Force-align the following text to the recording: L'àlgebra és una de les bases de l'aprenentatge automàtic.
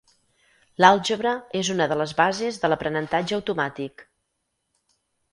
L'àlgebra 0.83 1.33
és 1.59 1.67
una 1.73 1.85
de 1.91 1.97
les 1.99 2.13
bases 2.21 2.57
de 2.63 2.71
l'aprenentatge 2.71 3.35
automàtic. 3.37 4.03